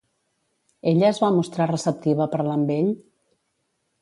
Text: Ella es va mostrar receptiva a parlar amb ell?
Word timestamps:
Ella 0.91 1.05
es 1.15 1.19
va 1.25 1.29
mostrar 1.37 1.69
receptiva 1.73 2.27
a 2.27 2.31
parlar 2.37 2.57
amb 2.59 2.73
ell? 2.81 2.89